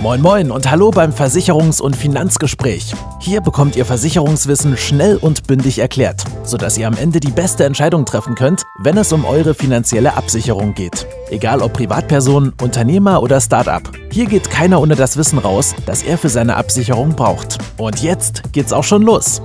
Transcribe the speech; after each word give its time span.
Moin 0.00 0.22
Moin 0.22 0.50
und 0.50 0.70
hallo 0.70 0.90
beim 0.90 1.10
Versicherungs- 1.10 1.82
und 1.82 1.94
Finanzgespräch. 1.94 2.94
Hier 3.18 3.42
bekommt 3.42 3.76
ihr 3.76 3.84
Versicherungswissen 3.84 4.78
schnell 4.78 5.16
und 5.16 5.46
bündig 5.46 5.78
erklärt, 5.78 6.24
sodass 6.42 6.78
ihr 6.78 6.86
am 6.86 6.96
Ende 6.96 7.20
die 7.20 7.30
beste 7.30 7.64
Entscheidung 7.64 8.06
treffen 8.06 8.34
könnt, 8.34 8.62
wenn 8.78 8.96
es 8.96 9.12
um 9.12 9.26
eure 9.26 9.52
finanzielle 9.52 10.16
Absicherung 10.16 10.72
geht. 10.72 11.06
Egal 11.28 11.60
ob 11.60 11.74
Privatperson, 11.74 12.54
Unternehmer 12.62 13.22
oder 13.22 13.42
Startup. 13.42 13.82
Hier 14.10 14.24
geht 14.24 14.50
keiner 14.50 14.80
ohne 14.80 14.96
das 14.96 15.18
Wissen 15.18 15.38
raus, 15.38 15.74
das 15.84 16.02
er 16.02 16.16
für 16.16 16.30
seine 16.30 16.56
Absicherung 16.56 17.14
braucht. 17.14 17.58
Und 17.76 18.02
jetzt 18.02 18.54
geht's 18.54 18.72
auch 18.72 18.84
schon 18.84 19.02
los. 19.02 19.42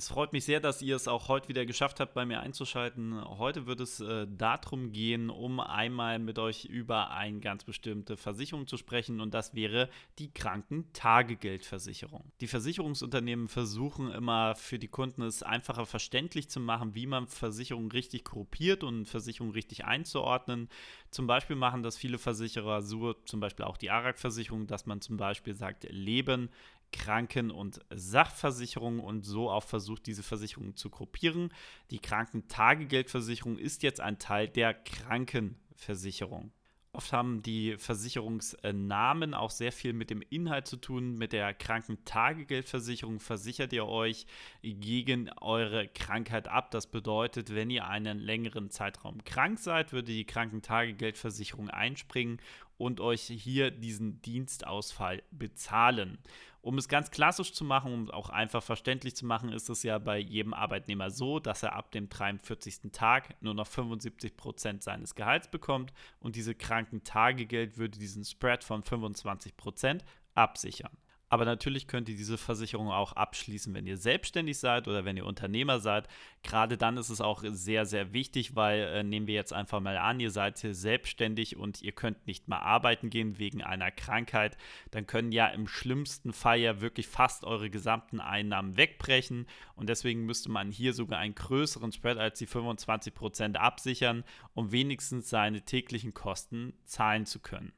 Es 0.00 0.08
freut 0.08 0.32
mich 0.32 0.46
sehr, 0.46 0.60
dass 0.60 0.80
ihr 0.80 0.96
es 0.96 1.08
auch 1.08 1.28
heute 1.28 1.48
wieder 1.48 1.66
geschafft 1.66 2.00
habt, 2.00 2.14
bei 2.14 2.24
mir 2.24 2.40
einzuschalten. 2.40 3.22
Heute 3.22 3.66
wird 3.66 3.80
es 3.80 4.00
äh, 4.00 4.26
darum 4.26 4.92
gehen, 4.92 5.28
um 5.28 5.60
einmal 5.60 6.18
mit 6.18 6.38
euch 6.38 6.64
über 6.64 7.10
eine 7.10 7.40
ganz 7.40 7.64
bestimmte 7.64 8.16
Versicherung 8.16 8.66
zu 8.66 8.78
sprechen 8.78 9.20
und 9.20 9.34
das 9.34 9.54
wäre 9.54 9.90
die 10.18 10.32
Krankentagegeldversicherung. 10.32 12.24
Die 12.40 12.46
Versicherungsunternehmen 12.46 13.48
versuchen 13.48 14.10
immer 14.10 14.54
für 14.54 14.78
die 14.78 14.88
Kunden 14.88 15.20
es 15.20 15.42
einfacher 15.42 15.84
verständlich 15.84 16.48
zu 16.48 16.60
machen, 16.60 16.94
wie 16.94 17.06
man 17.06 17.26
Versicherungen 17.26 17.90
richtig 17.90 18.24
gruppiert 18.24 18.82
und 18.82 19.04
Versicherungen 19.04 19.52
richtig 19.52 19.84
einzuordnen. 19.84 20.70
Zum 21.10 21.26
Beispiel 21.26 21.56
machen 21.56 21.82
das 21.82 21.98
viele 21.98 22.16
Versicherer 22.16 22.80
so, 22.80 23.12
zum 23.12 23.40
Beispiel 23.40 23.66
auch 23.66 23.76
die 23.76 23.90
ARAG-Versicherung, 23.90 24.66
dass 24.66 24.86
man 24.86 25.02
zum 25.02 25.18
Beispiel 25.18 25.52
sagt, 25.52 25.84
Leben 25.90 26.48
Kranken- 26.92 27.50
und 27.50 27.80
Sachversicherung 27.90 29.00
und 29.00 29.22
so 29.24 29.50
auch 29.50 29.64
versucht, 29.64 30.06
diese 30.06 30.22
Versicherungen 30.22 30.76
zu 30.76 30.90
gruppieren. 30.90 31.52
Die 31.90 31.98
Krankentagegeldversicherung 31.98 33.58
ist 33.58 33.82
jetzt 33.82 34.00
ein 34.00 34.18
Teil 34.18 34.48
der 34.48 34.74
Krankenversicherung. 34.74 36.52
Oft 36.92 37.12
haben 37.12 37.40
die 37.40 37.76
Versicherungsnamen 37.78 39.32
auch 39.32 39.50
sehr 39.50 39.70
viel 39.70 39.92
mit 39.92 40.10
dem 40.10 40.22
Inhalt 40.28 40.66
zu 40.66 40.76
tun. 40.76 41.16
Mit 41.16 41.32
der 41.32 41.54
Krankentagegeldversicherung 41.54 43.20
versichert 43.20 43.72
ihr 43.72 43.86
euch 43.86 44.26
gegen 44.62 45.30
eure 45.40 45.86
Krankheit 45.86 46.48
ab. 46.48 46.72
Das 46.72 46.88
bedeutet, 46.88 47.54
wenn 47.54 47.70
ihr 47.70 47.86
einen 47.86 48.18
längeren 48.18 48.70
Zeitraum 48.70 49.22
krank 49.22 49.60
seid, 49.60 49.92
würde 49.92 50.12
die 50.12 50.24
Krankentagegeldversicherung 50.24 51.70
einspringen 51.70 52.40
und 52.80 52.98
euch 52.98 53.24
hier 53.24 53.70
diesen 53.70 54.22
Dienstausfall 54.22 55.22
bezahlen. 55.30 56.18
Um 56.62 56.78
es 56.78 56.88
ganz 56.88 57.10
klassisch 57.10 57.52
zu 57.52 57.62
machen, 57.62 57.92
um 57.92 58.10
auch 58.10 58.30
einfach 58.30 58.62
verständlich 58.62 59.14
zu 59.14 59.26
machen, 59.26 59.52
ist 59.52 59.68
es 59.68 59.82
ja 59.82 59.98
bei 59.98 60.18
jedem 60.18 60.54
Arbeitnehmer 60.54 61.10
so, 61.10 61.40
dass 61.40 61.62
er 61.62 61.74
ab 61.74 61.90
dem 61.92 62.08
43. 62.08 62.90
Tag 62.90 63.36
nur 63.42 63.52
noch 63.52 63.66
75 63.66 64.34
Prozent 64.34 64.82
seines 64.82 65.14
Gehalts 65.14 65.50
bekommt 65.50 65.92
und 66.20 66.36
diese 66.36 66.54
Krankentagegeld 66.54 67.76
würde 67.76 67.98
diesen 67.98 68.24
Spread 68.24 68.64
von 68.64 68.82
25% 68.82 70.00
absichern. 70.34 70.96
Aber 71.32 71.44
natürlich 71.44 71.86
könnt 71.86 72.08
ihr 72.08 72.16
diese 72.16 72.36
Versicherung 72.36 72.90
auch 72.90 73.12
abschließen, 73.12 73.72
wenn 73.72 73.86
ihr 73.86 73.96
selbstständig 73.96 74.58
seid 74.58 74.88
oder 74.88 75.04
wenn 75.04 75.16
ihr 75.16 75.24
Unternehmer 75.24 75.78
seid. 75.78 76.08
Gerade 76.42 76.76
dann 76.76 76.96
ist 76.96 77.08
es 77.08 77.20
auch 77.20 77.44
sehr, 77.46 77.86
sehr 77.86 78.12
wichtig, 78.12 78.56
weil 78.56 78.80
äh, 78.80 79.04
nehmen 79.04 79.28
wir 79.28 79.34
jetzt 79.34 79.52
einfach 79.52 79.78
mal 79.78 79.96
an, 79.96 80.18
ihr 80.18 80.32
seid 80.32 80.58
selbstständig 80.58 81.56
und 81.56 81.82
ihr 81.82 81.92
könnt 81.92 82.26
nicht 82.26 82.48
mal 82.48 82.58
arbeiten 82.58 83.10
gehen 83.10 83.38
wegen 83.38 83.62
einer 83.62 83.92
Krankheit. 83.92 84.56
Dann 84.90 85.06
können 85.06 85.30
ja 85.30 85.46
im 85.46 85.68
schlimmsten 85.68 86.32
Fall 86.32 86.58
ja 86.58 86.80
wirklich 86.80 87.06
fast 87.06 87.44
eure 87.44 87.70
gesamten 87.70 88.18
Einnahmen 88.18 88.76
wegbrechen. 88.76 89.46
Und 89.76 89.88
deswegen 89.88 90.26
müsste 90.26 90.50
man 90.50 90.72
hier 90.72 90.94
sogar 90.94 91.20
einen 91.20 91.36
größeren 91.36 91.92
Spread 91.92 92.18
als 92.18 92.40
die 92.40 92.48
25% 92.48 93.54
absichern, 93.54 94.24
um 94.54 94.72
wenigstens 94.72 95.30
seine 95.30 95.64
täglichen 95.64 96.12
Kosten 96.12 96.72
zahlen 96.84 97.24
zu 97.24 97.38
können. 97.38 97.72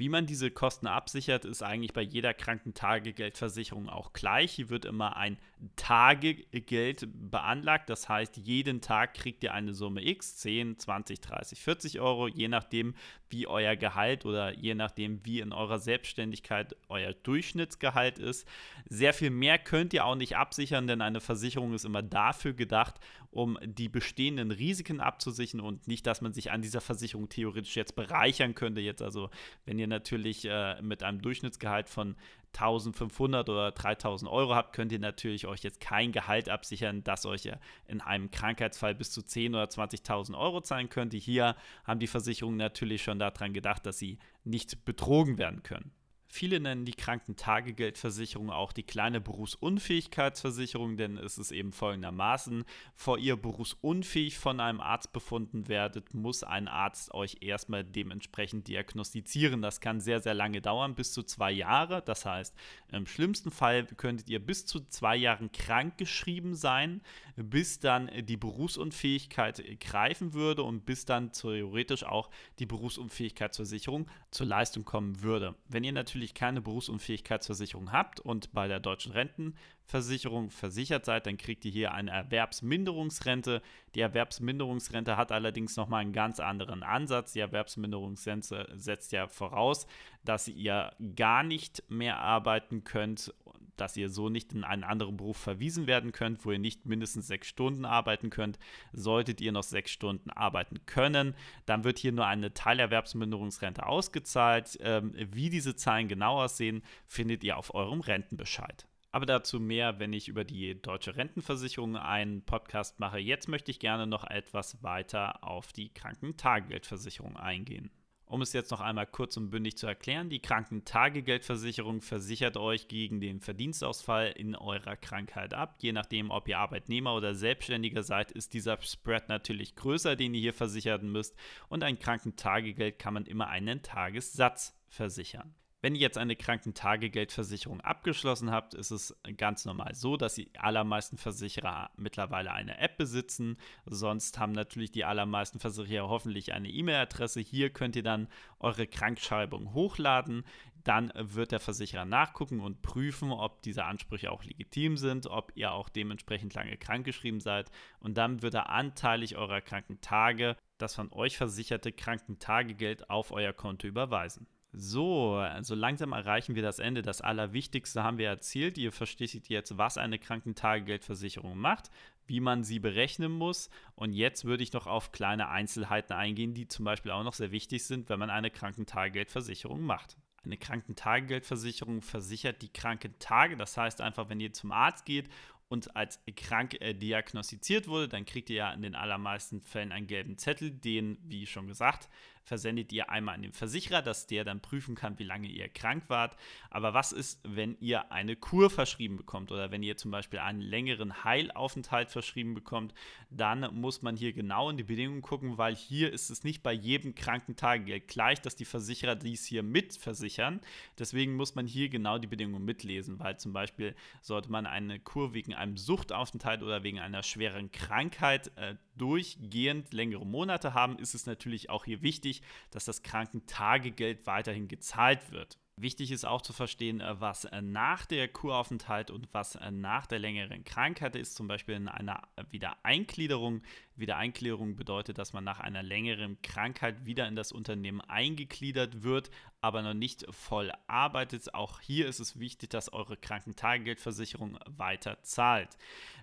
Wie 0.00 0.08
man 0.08 0.24
diese 0.24 0.50
Kosten 0.50 0.86
absichert, 0.86 1.44
ist 1.44 1.62
eigentlich 1.62 1.92
bei 1.92 2.00
jeder 2.00 2.32
Krankentagegeldversicherung 2.32 3.90
auch 3.90 4.14
gleich. 4.14 4.52
Hier 4.52 4.70
wird 4.70 4.86
immer 4.86 5.18
ein 5.18 5.36
Tagegeld 5.76 7.06
beanlagt. 7.12 7.90
Das 7.90 8.08
heißt, 8.08 8.38
jeden 8.38 8.80
Tag 8.80 9.12
kriegt 9.12 9.44
ihr 9.44 9.52
eine 9.52 9.74
Summe 9.74 10.02
X, 10.02 10.38
10, 10.38 10.78
20, 10.78 11.20
30, 11.20 11.60
40 11.60 12.00
Euro, 12.00 12.28
je 12.28 12.48
nachdem, 12.48 12.94
wie 13.28 13.46
euer 13.46 13.76
Gehalt 13.76 14.24
oder 14.24 14.54
je 14.54 14.74
nachdem, 14.74 15.24
wie 15.26 15.40
in 15.40 15.52
eurer 15.52 15.78
Selbstständigkeit 15.78 16.74
euer 16.88 17.12
Durchschnittsgehalt 17.12 18.18
ist. 18.18 18.48
Sehr 18.88 19.12
viel 19.12 19.30
mehr 19.30 19.58
könnt 19.58 19.92
ihr 19.92 20.06
auch 20.06 20.16
nicht 20.16 20.34
absichern, 20.34 20.86
denn 20.86 21.02
eine 21.02 21.20
Versicherung 21.20 21.74
ist 21.74 21.84
immer 21.84 22.02
dafür 22.02 22.54
gedacht, 22.54 22.94
um 23.30 23.58
die 23.62 23.88
bestehenden 23.88 24.50
Risiken 24.50 25.00
abzusichern 25.00 25.60
und 25.60 25.86
nicht, 25.86 26.06
dass 26.06 26.20
man 26.20 26.32
sich 26.32 26.50
an 26.50 26.62
dieser 26.62 26.80
Versicherung 26.80 27.28
theoretisch 27.28 27.76
jetzt 27.76 27.94
bereichern 27.94 28.54
könnte. 28.54 28.80
Jetzt 28.80 29.02
also, 29.02 29.30
wenn 29.64 29.78
ihr 29.78 29.86
natürlich 29.90 30.46
äh, 30.46 30.80
mit 30.80 31.02
einem 31.02 31.20
Durchschnittsgehalt 31.20 31.90
von 31.90 32.16
1500 32.54 33.48
oder 33.48 33.70
3000 33.70 34.30
Euro 34.30 34.54
habt, 34.54 34.74
könnt 34.74 34.90
ihr 34.92 34.98
natürlich 34.98 35.46
euch 35.46 35.62
jetzt 35.62 35.80
kein 35.80 36.12
Gehalt 36.12 36.48
absichern, 36.48 37.04
das 37.04 37.26
euch 37.26 37.48
in 37.86 38.00
einem 38.00 38.30
Krankheitsfall 38.30 38.94
bis 38.94 39.10
zu 39.12 39.20
10.000 39.20 39.50
oder 39.50 39.64
20.000 39.64 40.38
Euro 40.38 40.60
zahlen 40.60 40.88
könnte. 40.88 41.16
Hier 41.16 41.54
haben 41.84 42.00
die 42.00 42.06
Versicherungen 42.06 42.56
natürlich 42.56 43.02
schon 43.02 43.18
daran 43.18 43.52
gedacht, 43.52 43.86
dass 43.86 43.98
sie 43.98 44.18
nicht 44.44 44.84
betrogen 44.84 45.38
werden 45.38 45.62
können. 45.62 45.92
Viele 46.32 46.60
nennen 46.60 46.84
die 46.84 46.94
Krankentagegeldversicherung 46.94 48.50
auch 48.50 48.72
die 48.72 48.84
kleine 48.84 49.20
Berufsunfähigkeitsversicherung, 49.20 50.96
denn 50.96 51.16
es 51.16 51.38
ist 51.38 51.50
eben 51.50 51.72
folgendermaßen, 51.72 52.64
vor 52.94 53.18
ihr 53.18 53.36
berufsunfähig 53.36 54.38
von 54.38 54.60
einem 54.60 54.80
Arzt 54.80 55.12
befunden 55.12 55.66
werdet, 55.66 56.14
muss 56.14 56.44
ein 56.44 56.68
Arzt 56.68 57.12
euch 57.12 57.38
erstmal 57.40 57.82
dementsprechend 57.82 58.68
diagnostizieren. 58.68 59.60
Das 59.60 59.80
kann 59.80 60.00
sehr, 60.00 60.20
sehr 60.20 60.34
lange 60.34 60.60
dauern, 60.60 60.94
bis 60.94 61.12
zu 61.12 61.24
zwei 61.24 61.50
Jahre. 61.50 62.00
Das 62.00 62.24
heißt, 62.24 62.54
im 62.92 63.06
schlimmsten 63.06 63.50
Fall 63.50 63.86
könntet 63.86 64.30
ihr 64.30 64.38
bis 64.38 64.66
zu 64.66 64.86
zwei 64.88 65.16
Jahren 65.16 65.50
krankgeschrieben 65.50 66.54
sein, 66.54 67.02
bis 67.34 67.80
dann 67.80 68.08
die 68.22 68.36
Berufsunfähigkeit 68.36 69.80
greifen 69.80 70.32
würde 70.32 70.62
und 70.62 70.86
bis 70.86 71.06
dann 71.06 71.32
theoretisch 71.32 72.04
auch 72.04 72.30
die 72.60 72.66
Berufsunfähigkeitsversicherung 72.66 74.06
zur 74.30 74.46
Leistung 74.46 74.84
kommen 74.84 75.22
würde. 75.22 75.56
Wenn 75.68 75.82
ihr 75.82 75.92
natürlich 75.92 76.19
natürlich 76.20 76.34
keine 76.34 76.60
Berufsunfähigkeitsversicherung 76.60 77.92
habt 77.92 78.20
und 78.20 78.52
bei 78.52 78.68
der 78.68 78.78
deutschen 78.78 79.12
Rentenversicherung 79.12 80.50
versichert 80.50 81.06
seid, 81.06 81.24
dann 81.24 81.38
kriegt 81.38 81.64
ihr 81.64 81.70
hier 81.70 81.92
eine 81.94 82.10
Erwerbsminderungsrente. 82.10 83.62
Die 83.94 84.00
Erwerbsminderungsrente 84.00 85.16
hat 85.16 85.32
allerdings 85.32 85.76
nochmal 85.76 86.02
einen 86.02 86.12
ganz 86.12 86.38
anderen 86.38 86.82
Ansatz. 86.82 87.32
Die 87.32 87.40
Erwerbsminderungsrente 87.40 88.68
setzt 88.74 89.12
ja 89.12 89.28
voraus, 89.28 89.86
dass 90.22 90.46
ihr 90.46 90.92
gar 91.16 91.42
nicht 91.42 91.84
mehr 91.88 92.18
arbeiten 92.18 92.84
könnt 92.84 93.32
dass 93.80 93.96
ihr 93.96 94.10
so 94.10 94.28
nicht 94.28 94.52
in 94.52 94.64
einen 94.64 94.84
anderen 94.84 95.16
Beruf 95.16 95.36
verwiesen 95.36 95.86
werden 95.86 96.12
könnt, 96.12 96.44
wo 96.44 96.52
ihr 96.52 96.58
nicht 96.58 96.86
mindestens 96.86 97.26
sechs 97.26 97.48
Stunden 97.48 97.84
arbeiten 97.84 98.30
könnt. 98.30 98.58
Solltet 98.92 99.40
ihr 99.40 99.52
noch 99.52 99.62
sechs 99.62 99.90
Stunden 99.90 100.30
arbeiten 100.30 100.84
können, 100.86 101.34
dann 101.66 101.84
wird 101.84 101.98
hier 101.98 102.12
nur 102.12 102.26
eine 102.26 102.52
Teilerwerbsminderungsrente 102.54 103.86
ausgezahlt. 103.86 104.78
Ähm, 104.80 105.14
wie 105.16 105.50
diese 105.50 105.76
Zahlen 105.76 106.08
genau 106.08 106.42
aussehen, 106.42 106.82
findet 107.06 107.44
ihr 107.44 107.56
auf 107.56 107.74
eurem 107.74 108.00
Rentenbescheid. 108.00 108.86
Aber 109.12 109.26
dazu 109.26 109.58
mehr, 109.58 109.98
wenn 109.98 110.12
ich 110.12 110.28
über 110.28 110.44
die 110.44 110.80
deutsche 110.80 111.16
Rentenversicherung 111.16 111.96
einen 111.96 112.44
Podcast 112.44 113.00
mache. 113.00 113.18
Jetzt 113.18 113.48
möchte 113.48 113.70
ich 113.72 113.80
gerne 113.80 114.06
noch 114.06 114.24
etwas 114.24 114.82
weiter 114.82 115.42
auf 115.42 115.72
die 115.72 115.92
Krankentagegeldversicherung 115.92 117.36
eingehen. 117.36 117.90
Um 118.30 118.42
es 118.42 118.52
jetzt 118.52 118.70
noch 118.70 118.80
einmal 118.80 119.08
kurz 119.08 119.36
und 119.36 119.50
bündig 119.50 119.76
zu 119.76 119.88
erklären, 119.88 120.30
die 120.30 120.38
Krankentagegeldversicherung 120.38 122.00
versichert 122.00 122.56
euch 122.56 122.86
gegen 122.86 123.20
den 123.20 123.40
Verdienstausfall 123.40 124.28
in 124.36 124.54
eurer 124.54 124.94
Krankheit 124.94 125.52
ab. 125.52 125.74
Je 125.80 125.90
nachdem, 125.90 126.30
ob 126.30 126.46
ihr 126.46 126.60
Arbeitnehmer 126.60 127.16
oder 127.16 127.34
Selbstständiger 127.34 128.04
seid, 128.04 128.30
ist 128.30 128.54
dieser 128.54 128.80
Spread 128.82 129.28
natürlich 129.28 129.74
größer, 129.74 130.14
den 130.14 130.32
ihr 130.34 130.42
hier 130.42 130.54
versichern 130.54 131.10
müsst. 131.10 131.34
Und 131.68 131.82
ein 131.82 131.98
Krankentagegeld 131.98 133.00
kann 133.00 133.14
man 133.14 133.26
immer 133.26 133.48
einen 133.48 133.82
Tagessatz 133.82 134.78
versichern. 134.86 135.52
Wenn 135.82 135.94
ihr 135.94 136.02
jetzt 136.02 136.18
eine 136.18 136.36
Krankentagegeldversicherung 136.36 137.80
abgeschlossen 137.80 138.50
habt, 138.50 138.74
ist 138.74 138.90
es 138.90 139.16
ganz 139.38 139.64
normal 139.64 139.94
so, 139.94 140.18
dass 140.18 140.34
die 140.34 140.50
allermeisten 140.58 141.16
Versicherer 141.16 141.90
mittlerweile 141.96 142.52
eine 142.52 142.78
App 142.78 142.98
besitzen. 142.98 143.56
Sonst 143.86 144.38
haben 144.38 144.52
natürlich 144.52 144.90
die 144.90 145.06
allermeisten 145.06 145.58
Versicherer 145.58 146.10
hoffentlich 146.10 146.52
eine 146.52 146.68
E-Mail-Adresse. 146.68 147.40
Hier 147.40 147.70
könnt 147.70 147.96
ihr 147.96 148.02
dann 148.02 148.28
eure 148.58 148.86
Krankschreibung 148.86 149.72
hochladen. 149.72 150.44
Dann 150.84 151.12
wird 151.14 151.52
der 151.52 151.60
Versicherer 151.60 152.04
nachgucken 152.04 152.60
und 152.60 152.82
prüfen, 152.82 153.32
ob 153.32 153.62
diese 153.62 153.84
Ansprüche 153.84 154.32
auch 154.32 154.44
legitim 154.44 154.98
sind, 154.98 155.26
ob 155.28 155.52
ihr 155.54 155.72
auch 155.72 155.88
dementsprechend 155.88 156.52
lange 156.52 156.76
krankgeschrieben 156.76 157.40
seid. 157.40 157.70
Und 158.00 158.18
dann 158.18 158.42
wird 158.42 158.52
er 158.52 158.68
anteilig 158.68 159.36
eurer 159.36 159.62
Krankentage 159.62 160.56
das 160.76 160.94
von 160.94 161.10
euch 161.12 161.38
versicherte 161.38 161.92
Krankentagegeld 161.92 163.08
auf 163.08 163.32
euer 163.32 163.52
Konto 163.52 163.86
überweisen. 163.86 164.46
So, 164.72 165.34
also 165.34 165.74
langsam 165.74 166.12
erreichen 166.12 166.54
wir 166.54 166.62
das 166.62 166.78
Ende. 166.78 167.02
Das 167.02 167.20
Allerwichtigste 167.20 168.04
haben 168.04 168.18
wir 168.18 168.28
erzielt. 168.28 168.78
Ihr 168.78 168.92
versteht 168.92 169.48
jetzt, 169.48 169.78
was 169.78 169.98
eine 169.98 170.18
Krankentagegeldversicherung 170.18 171.58
macht, 171.58 171.90
wie 172.26 172.38
man 172.38 172.62
sie 172.62 172.78
berechnen 172.78 173.32
muss. 173.32 173.68
Und 173.96 174.12
jetzt 174.12 174.44
würde 174.44 174.62
ich 174.62 174.72
noch 174.72 174.86
auf 174.86 175.10
kleine 175.10 175.48
Einzelheiten 175.48 176.12
eingehen, 176.12 176.54
die 176.54 176.68
zum 176.68 176.84
Beispiel 176.84 177.10
auch 177.10 177.24
noch 177.24 177.34
sehr 177.34 177.50
wichtig 177.50 177.84
sind, 177.84 178.08
wenn 178.08 178.20
man 178.20 178.30
eine 178.30 178.50
Krankentagegeldversicherung 178.50 179.82
macht. 179.82 180.16
Eine 180.44 180.56
Krankentagegeldversicherung 180.56 182.00
versichert 182.00 182.62
die 182.62 182.72
Krankentage. 182.72 183.56
Das 183.56 183.76
heißt 183.76 184.00
einfach, 184.00 184.28
wenn 184.28 184.40
ihr 184.40 184.52
zum 184.52 184.70
Arzt 184.70 185.04
geht 185.04 185.28
und 185.68 185.96
als 185.96 186.20
krank 186.36 186.80
äh, 186.80 186.94
diagnostiziert 186.94 187.88
wurde, 187.88 188.08
dann 188.08 188.24
kriegt 188.24 188.50
ihr 188.50 188.56
ja 188.56 188.72
in 188.72 188.82
den 188.82 188.94
allermeisten 188.94 189.60
Fällen 189.62 189.92
einen 189.92 190.06
gelben 190.06 190.38
Zettel, 190.38 190.70
den, 190.70 191.18
wie 191.22 191.46
schon 191.46 191.66
gesagt, 191.66 192.08
versendet 192.50 192.92
ihr 192.92 193.10
einmal 193.10 193.36
an 193.36 193.42
den 193.42 193.52
Versicherer, 193.52 194.02
dass 194.02 194.26
der 194.26 194.42
dann 194.42 194.58
prüfen 194.58 194.96
kann, 194.96 195.20
wie 195.20 195.24
lange 195.24 195.46
ihr 195.46 195.68
krank 195.68 196.02
wart. 196.08 196.36
Aber 196.68 196.94
was 196.94 197.12
ist, 197.12 197.38
wenn 197.44 197.76
ihr 197.78 198.10
eine 198.10 198.34
Kur 198.34 198.70
verschrieben 198.70 199.16
bekommt 199.16 199.52
oder 199.52 199.70
wenn 199.70 199.84
ihr 199.84 199.96
zum 199.96 200.10
Beispiel 200.10 200.40
einen 200.40 200.60
längeren 200.60 201.22
Heilaufenthalt 201.22 202.10
verschrieben 202.10 202.54
bekommt, 202.54 202.92
dann 203.30 203.72
muss 203.72 204.02
man 204.02 204.16
hier 204.16 204.32
genau 204.32 204.68
in 204.68 204.76
die 204.76 204.82
Bedingungen 204.82 205.22
gucken, 205.22 205.58
weil 205.58 205.76
hier 205.76 206.12
ist 206.12 206.28
es 206.28 206.42
nicht 206.42 206.64
bei 206.64 206.72
jedem 206.72 207.14
Krankentagegeld 207.14 208.08
gleich, 208.08 208.40
dass 208.40 208.56
die 208.56 208.64
Versicherer 208.64 209.14
dies 209.14 209.46
hier 209.46 209.62
mitversichern. 209.62 210.60
Deswegen 210.98 211.36
muss 211.36 211.54
man 211.54 211.68
hier 211.68 211.88
genau 211.88 212.18
die 212.18 212.26
Bedingungen 212.26 212.64
mitlesen, 212.64 213.20
weil 213.20 213.38
zum 213.38 213.52
Beispiel 213.52 213.94
sollte 214.22 214.50
man 214.50 214.66
eine 214.66 214.98
Kur 214.98 215.34
wegen 215.34 215.54
einem 215.54 215.76
Suchtaufenthalt 215.76 216.64
oder 216.64 216.82
wegen 216.82 216.98
einer 216.98 217.22
schweren 217.22 217.70
Krankheit 217.70 218.50
äh, 218.56 218.74
durchgehend 218.96 219.94
längere 219.94 220.26
Monate 220.26 220.74
haben, 220.74 220.98
ist 220.98 221.14
es 221.14 221.26
natürlich 221.26 221.70
auch 221.70 221.84
hier 221.86 222.02
wichtig, 222.02 222.39
dass 222.70 222.84
das 222.84 223.02
Krankentagegeld 223.02 224.26
weiterhin 224.26 224.68
gezahlt 224.68 225.32
wird. 225.32 225.58
Wichtig 225.80 226.10
ist 226.10 226.26
auch 226.26 226.42
zu 226.42 226.52
verstehen, 226.52 227.00
äh, 227.00 227.20
was 227.20 227.46
äh, 227.46 227.62
nach 227.62 228.04
der 228.04 228.28
Kuraufenthalt 228.28 229.10
und 229.10 229.32
was 229.32 229.54
äh, 229.54 229.70
nach 229.70 230.06
der 230.06 230.18
längeren 230.18 230.62
Krankheit 230.64 231.16
ist, 231.16 231.34
zum 231.34 231.48
Beispiel 231.48 231.74
in 231.74 231.88
einer 231.88 232.22
Wiedereingliederung. 232.50 233.62
Wiedereingliederung 234.00 234.76
bedeutet, 234.76 235.18
dass 235.18 235.32
man 235.32 235.44
nach 235.44 235.60
einer 235.60 235.82
längeren 235.82 236.40
Krankheit 236.42 237.04
wieder 237.06 237.28
in 237.28 237.36
das 237.36 237.52
Unternehmen 237.52 238.00
eingegliedert 238.00 239.02
wird, 239.02 239.30
aber 239.60 239.82
noch 239.82 239.94
nicht 239.94 240.26
voll 240.30 240.72
arbeitet. 240.86 241.54
Auch 241.54 241.80
hier 241.80 242.08
ist 242.08 242.20
es 242.20 242.38
wichtig, 242.38 242.70
dass 242.70 242.92
eure 242.92 243.16
Krankentagegeldversicherung 243.16 244.58
weiter 244.66 245.22
zahlt. 245.22 245.76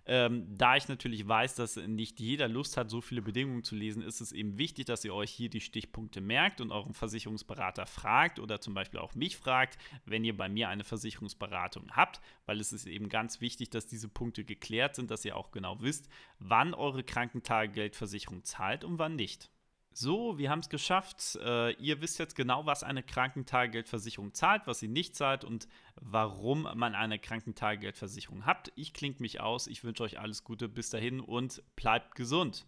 Ähm, 0.09 0.47
da 0.55 0.77
ich 0.77 0.87
natürlich 0.87 1.27
weiß, 1.27 1.55
dass 1.55 1.75
nicht 1.75 2.21
jeder 2.21 2.47
Lust 2.47 2.77
hat, 2.77 2.89
so 2.89 3.01
viele 3.01 3.21
Bedingungen 3.21 3.63
zu 3.63 3.75
lesen, 3.75 4.01
ist 4.01 4.21
es 4.21 4.31
eben 4.31 4.57
wichtig, 4.57 4.85
dass 4.85 5.03
ihr 5.03 5.13
euch 5.13 5.29
hier 5.29 5.49
die 5.49 5.59
Stichpunkte 5.59 6.21
merkt 6.21 6.61
und 6.61 6.71
euren 6.71 6.93
Versicherungsberater 6.93 7.85
fragt 7.85 8.39
oder 8.39 8.61
zum 8.61 8.73
Beispiel 8.73 9.01
auch 9.01 9.15
mich 9.15 9.35
fragt, 9.35 9.77
wenn 10.05 10.23
ihr 10.23 10.35
bei 10.35 10.47
mir 10.47 10.69
eine 10.69 10.85
Versicherungsberatung 10.85 11.91
habt, 11.91 12.21
weil 12.45 12.61
es 12.61 12.71
ist 12.71 12.87
eben 12.87 13.09
ganz 13.09 13.41
wichtig, 13.41 13.69
dass 13.69 13.85
diese 13.85 14.07
Punkte 14.07 14.45
geklärt 14.45 14.95
sind, 14.95 15.11
dass 15.11 15.25
ihr 15.25 15.35
auch 15.35 15.51
genau 15.51 15.81
wisst, 15.81 16.07
wann 16.39 16.73
eure 16.73 17.03
Krankentagegeldversicherung 17.03 17.66
zahlt 18.43 18.83
und 18.83 18.99
wann 18.99 19.15
nicht. 19.15 19.49
So, 19.99 20.37
wir 20.37 20.51
haben 20.51 20.59
es 20.59 20.69
geschafft. 20.69 21.39
Äh, 21.43 21.71
ihr 21.77 22.01
wisst 22.01 22.19
jetzt 22.19 22.35
genau, 22.35 22.67
was 22.67 22.83
eine 22.83 23.01
Krankentagegeldversicherung 23.01 24.31
zahlt, 24.35 24.67
was 24.67 24.77
sie 24.77 24.87
nicht 24.87 25.15
zahlt 25.15 25.43
und 25.43 25.67
warum 25.95 26.69
man 26.75 26.93
eine 26.93 27.17
Krankentagegeldversicherung 27.17 28.45
hat. 28.45 28.71
Ich 28.75 28.93
klinge 28.93 29.15
mich 29.17 29.41
aus. 29.41 29.65
Ich 29.65 29.83
wünsche 29.83 30.03
euch 30.03 30.19
alles 30.19 30.43
Gute 30.43 30.69
bis 30.69 30.91
dahin 30.91 31.19
und 31.19 31.63
bleibt 31.75 32.13
gesund. 32.13 32.67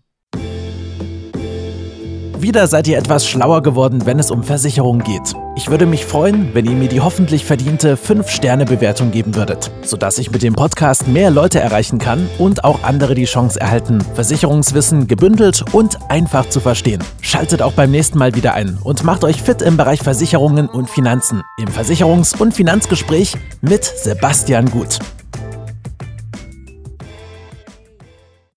Wieder 2.42 2.68
seid 2.68 2.88
ihr 2.88 2.98
etwas 2.98 3.28
schlauer 3.28 3.62
geworden, 3.62 4.06
wenn 4.06 4.18
es 4.18 4.32
um 4.32 4.44
Versicherungen 4.44 5.04
geht. 5.04 5.34
Ich 5.58 5.70
würde 5.70 5.86
mich 5.86 6.06
freuen, 6.06 6.54
wenn 6.54 6.64
ihr 6.64 6.72
mir 6.72 6.88
die 6.88 7.02
hoffentlich 7.02 7.44
verdiente 7.44 7.98
5-Sterne-Bewertung 7.98 9.12
geben 9.12 9.36
würdet, 9.36 9.70
sodass 9.82 10.18
ich 10.20 10.32
mit 10.32 10.42
dem 10.42 10.54
Podcast 10.54 11.10
mehr 11.10 11.32
Leute 11.32 11.60
erreichen 11.60 12.00
kann 12.00 12.30
und 12.38 12.64
auch 12.64 12.84
andere 12.84 13.14
die 13.14 13.26
Chance 13.26 13.60
erhalten, 13.60 14.00
Versicherungswissen 14.16 15.08
gebündelt 15.08 15.66
und 15.74 15.98
einfach 16.10 16.48
zu 16.48 16.62
verstehen. 16.62 17.04
Schaltet 17.20 17.62
auch 17.62 17.74
beim 17.74 17.92
nächsten 17.92 18.18
Mal 18.18 18.34
wieder 18.36 18.54
ein 18.54 18.78
und 18.86 19.04
macht 19.04 19.26
euch 19.26 19.42
fit 19.42 19.62
im 19.62 19.76
Bereich 19.76 20.00
Versicherungen 20.00 20.70
und 20.70 20.90
Finanzen 20.90 21.44
im 21.58 21.68
Versicherungs- 21.68 22.40
und 22.40 22.54
Finanzgespräch 22.54 23.36
mit 23.60 23.84
Sebastian 23.84 24.72
Gut. 24.72 25.00